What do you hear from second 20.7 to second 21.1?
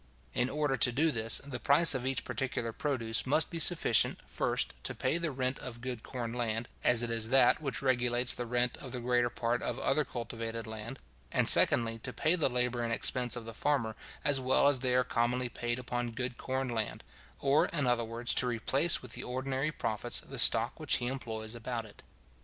which he